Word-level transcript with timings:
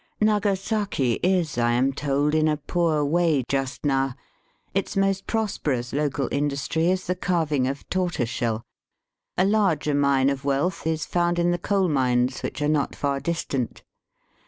Nagasaki 0.19 1.19
is, 1.21 1.59
I 1.59 1.73
am 1.73 1.93
told, 1.93 2.33
in 2.33 2.47
a 2.47 2.57
poor 2.57 3.05
way 3.05 3.43
just 3.47 3.85
now. 3.85 4.15
Its 4.73 4.97
most 4.97 5.27
prosperous 5.27 5.93
local 5.93 6.27
industry 6.31 6.89
is 6.89 7.05
the 7.05 7.13
carving 7.13 7.67
of 7.67 7.87
tortoiseshell. 7.87 8.63
A 9.37 9.45
larger 9.45 9.93
mine 9.93 10.31
of 10.31 10.43
wealth 10.43 10.87
is 10.87 11.05
found 11.05 11.37
in 11.37 11.51
the 11.51 11.59
coal 11.59 11.87
mines, 11.87 12.41
which 12.41 12.63
are 12.63 12.67
not 12.67 12.95
far 12.95 13.19
distant. 13.19 13.83